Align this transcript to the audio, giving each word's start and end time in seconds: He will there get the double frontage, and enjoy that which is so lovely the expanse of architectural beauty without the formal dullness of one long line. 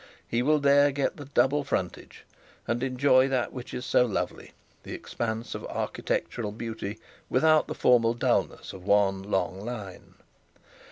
He 0.27 0.41
will 0.41 0.57
there 0.59 0.91
get 0.91 1.17
the 1.17 1.25
double 1.25 1.63
frontage, 1.63 2.25
and 2.67 2.81
enjoy 2.81 3.27
that 3.27 3.53
which 3.53 3.71
is 3.71 3.85
so 3.85 4.03
lovely 4.03 4.51
the 4.81 4.95
expanse 4.95 5.53
of 5.53 5.63
architectural 5.65 6.51
beauty 6.51 6.97
without 7.29 7.67
the 7.67 7.75
formal 7.75 8.15
dullness 8.15 8.73
of 8.73 8.83
one 8.83 9.21
long 9.21 9.63
line. 9.63 10.15